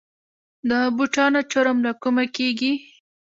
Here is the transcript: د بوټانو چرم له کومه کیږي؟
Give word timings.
د 0.69 0.71
بوټانو 0.95 1.41
چرم 1.51 1.77
له 1.85 1.91
کومه 2.01 2.25
کیږي؟ 2.35 2.71